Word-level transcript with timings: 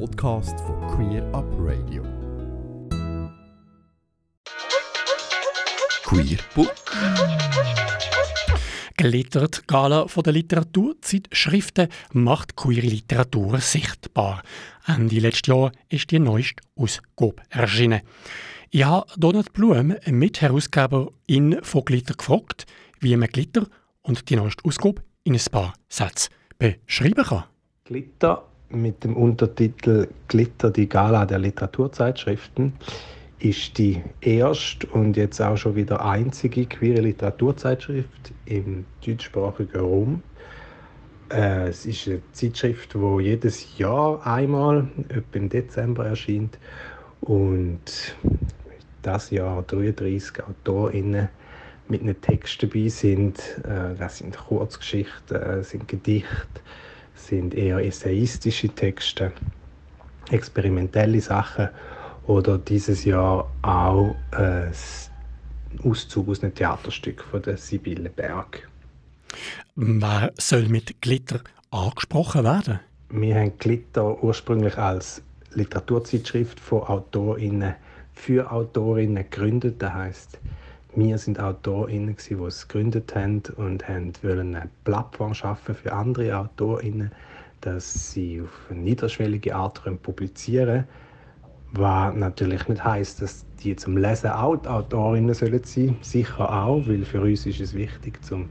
Podcast 0.00 0.58
von 0.60 0.80
Queer 0.88 1.22
Up 1.32 1.46
Radio. 1.58 2.02
Queer 6.02 6.38
Book. 6.54 6.74
Glittert 8.96 9.68
Gala 9.68 10.08
von 10.08 10.24
der 10.24 10.32
Literaturzeitschriften 10.32 11.88
macht 12.12 12.56
queere 12.56 12.86
Literatur 12.86 13.60
sichtbar. 13.60 14.42
Ende 14.86 15.20
letzten 15.20 15.52
Jahr 15.52 15.72
ist 15.88 16.10
die 16.10 16.18
neueste 16.18 16.62
Ausgabe 16.74 17.42
erschienen. 17.50 18.00
Ich 18.70 18.84
habe 18.84 19.06
Donald 19.16 19.52
Blum, 19.52 19.94
Mitherausgeberin 20.06 21.58
von 21.62 21.84
Glitter, 21.84 22.14
gefragt, 22.14 22.66
wie 22.98 23.16
man 23.16 23.28
Glitter 23.28 23.68
und 24.02 24.28
die 24.28 24.36
neueste 24.36 24.64
Ausgabe 24.64 25.02
in 25.22 25.34
ein 25.34 25.44
paar 25.52 25.74
Sätzen 25.88 26.32
beschreiben 26.58 27.24
kann. 27.24 27.44
Glitter 27.84 28.48
mit 28.70 29.04
dem 29.04 29.16
Untertitel 29.16 30.08
Glitter, 30.28 30.70
die 30.70 30.88
Gala 30.88 31.26
der 31.26 31.38
Literaturzeitschriften 31.38 32.74
ist 33.38 33.76
die 33.76 34.02
erste 34.20 34.86
und 34.86 35.16
jetzt 35.16 35.40
auch 35.40 35.56
schon 35.56 35.76
wieder 35.76 36.04
einzige 36.04 36.64
queere 36.66 37.02
Literaturzeitschrift 37.02 38.32
im 38.46 38.86
deutschsprachigen 39.04 39.78
Raum. 39.78 40.22
Äh, 41.30 41.68
es 41.68 41.84
ist 41.84 42.08
eine 42.08 42.22
Zeitschrift, 42.32 42.94
die 42.94 43.22
jedes 43.22 43.76
Jahr 43.76 44.26
einmal, 44.26 44.88
etwa 45.08 45.38
im 45.38 45.48
Dezember 45.48 46.06
erscheint 46.06 46.58
und 47.20 48.16
das 49.02 49.30
Jahr 49.30 49.62
33 49.62 50.42
AutorInnen 50.44 51.28
mit 51.88 52.00
einem 52.00 52.20
Text 52.20 52.62
dabei 52.62 52.88
sind. 52.88 53.38
Äh, 53.64 53.94
das 53.98 54.18
sind 54.18 54.36
Kurzgeschichten, 54.36 55.36
äh, 55.36 55.62
sind 55.62 55.86
Gedichte, 55.88 56.60
sind 57.14 57.54
eher 57.54 57.78
essayistische 57.78 58.68
Texte, 58.68 59.32
experimentelle 60.30 61.20
Sachen 61.20 61.68
oder 62.26 62.58
dieses 62.58 63.04
Jahr 63.04 63.50
auch 63.62 64.14
ein 64.32 64.72
Auszug 65.82 66.28
aus 66.28 66.42
einem 66.42 66.54
Theaterstück 66.54 67.22
von 67.22 67.42
der 67.42 67.56
Sibylle 67.56 68.10
Berg. 68.10 68.68
Wer 69.74 70.32
soll 70.38 70.68
mit 70.68 71.00
Glitter 71.00 71.40
angesprochen 71.70 72.44
werden? 72.44 72.80
Wir 73.10 73.36
haben 73.36 73.58
Glitter 73.58 74.22
ursprünglich 74.22 74.76
als 74.78 75.22
Literaturzeitschrift 75.52 76.58
von 76.60 76.82
AutorInnen 76.82 77.74
für 78.12 78.50
AutorInnen 78.50 79.28
gegründet. 79.30 79.82
Das 79.82 79.92
heißt, 79.92 80.38
wir 80.96 81.18
sind 81.18 81.40
AutorInnen, 81.40 82.16
die 82.16 82.34
es 82.34 82.68
gegründet 82.68 83.14
haben 83.14 83.42
und 83.56 83.88
haben 83.88 84.12
eine 84.22 84.68
Plattform 84.84 85.34
schaffen 85.34 85.74
für 85.74 85.92
andere 85.92 86.36
AutorInnen, 86.36 87.10
dass 87.60 88.12
sie 88.12 88.42
auf 88.42 88.70
eine 88.70 88.80
niederschwellige 88.80 89.54
Art 89.54 89.82
publizieren 90.02 90.66
können. 90.66 90.88
Was 91.76 92.14
natürlich 92.14 92.68
nicht 92.68 92.84
heisst, 92.84 93.20
dass 93.20 93.44
die 93.62 93.74
zum 93.74 93.96
Lesen 93.96 94.30
auch 94.30 94.64
Autorinnen 94.64 95.34
sollen 95.34 95.64
Sicher 95.64 96.64
auch, 96.64 96.86
weil 96.86 97.04
für 97.04 97.20
uns 97.20 97.46
ist 97.46 97.60
es 97.60 97.74
wichtig, 97.74 98.22
zum 98.22 98.48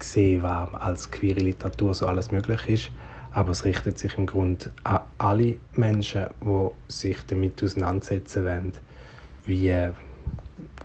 sehen, 0.00 0.42
was 0.42 0.74
als 0.74 1.10
queere 1.10 1.40
Literatur 1.40 1.94
so 1.94 2.06
alles 2.06 2.30
möglich 2.30 2.68
ist. 2.68 2.90
Aber 3.32 3.52
es 3.52 3.64
richtet 3.64 3.98
sich 3.98 4.18
im 4.18 4.26
Grunde 4.26 4.70
an 4.84 5.00
alle 5.16 5.56
Menschen, 5.74 6.26
die 6.42 6.68
sich 6.88 7.16
damit 7.26 7.62
auseinandersetzen 7.62 8.44
wollen, 8.44 8.72
wie 9.46 9.72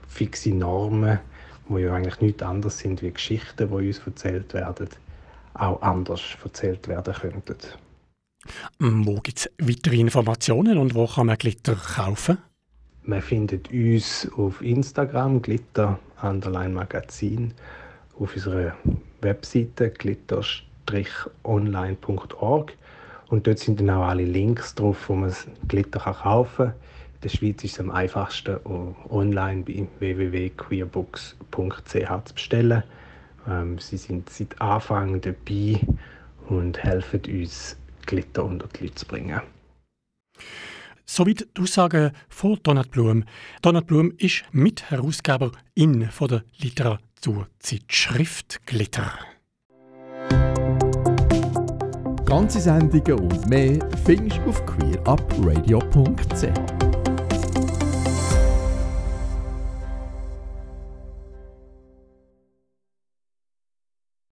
fixe 0.10 0.54
Normen, 0.54 1.20
die 1.70 1.82
ja 1.82 1.94
eigentlich 1.94 2.20
nichts 2.20 2.44
anderes 2.44 2.80
sind 2.80 3.02
wie 3.02 3.12
Geschichten, 3.12 3.70
die 3.70 3.88
uns 3.88 4.02
erzählt 4.06 4.54
werden, 4.54 4.90
auch 5.54 5.82
anders 5.82 6.22
erzählt 6.44 6.88
werden 6.88 7.14
könnten. 7.14 7.58
Wo 8.80 9.20
gibt 9.22 9.40
es 9.40 9.50
weitere 9.60 9.98
Informationen 9.98 10.78
und 10.78 10.96
wo 10.96 11.08
kann 11.08 11.28
man 11.28 11.38
Glitter 11.38 11.76
kaufen? 11.76 12.38
Man 13.04 13.22
findet 13.22 13.72
uns 13.72 14.30
auf 14.36 14.62
Instagram, 14.62 15.42
Glitter 15.42 16.00
Underline 16.22 16.74
Magazin, 16.74 17.54
auf 18.20 18.36
unserer 18.36 18.76
Webseite 19.22 19.92
glitter-online.org 19.92 22.74
und 23.30 23.48
dort 23.48 23.60
sind 23.60 23.80
dann 23.80 23.92
auch 23.92 24.08
alle 24.08 24.26
Links 24.26 24.76
drauf, 24.76 25.08
wo 25.08 25.16
man 25.16 25.34
Glitter 25.68 26.00
kaufen 26.00 26.68
kann 26.68 26.74
der 27.24 27.30
Schweiz 27.30 27.64
ist 27.64 27.74
es 27.74 27.80
am 27.80 27.90
einfachsten, 27.92 28.58
online 29.10 29.64
bei 29.64 29.88
www.queerbooks.ch 30.00 32.26
zu 32.26 32.34
bestellen. 32.34 32.84
Ähm, 33.48 33.78
sie 33.80 33.98
sind 33.98 34.30
seit 34.30 34.60
Anfang 34.62 35.22
dabei 35.22 35.80
und 36.48 36.84
helfen 36.84 37.22
uns, 37.28 37.78
Glitter 38.06 38.44
unter 38.46 38.68
die 38.68 38.84
Leute 38.84 38.96
zu 38.96 39.06
bringen. 39.06 39.42
Soweit 41.06 41.48
die 41.56 41.62
Aussagen 41.62 42.12
von 42.30 42.58
Donat 42.64 42.90
Blum. 42.92 43.24
Donat 43.62 43.88
Blum 43.88 44.14
ist 44.18 44.44
Mitherausgeberin 44.52 46.10
von 46.12 46.28
der 46.28 46.44
Literaturzeitschrift 46.58 48.66
Glitter. 48.66 49.14
Ganze 52.26 52.60
Sendungen 52.62 53.20
und 53.20 53.50
mehr 53.50 53.80
findest 54.06 54.38
du 54.38 54.50
auf 54.50 54.64
queerupradio.ch. 54.68 56.79